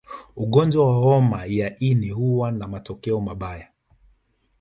[0.35, 3.67] Ugonjwa wa homa ya ini huwa na matokeo mabaya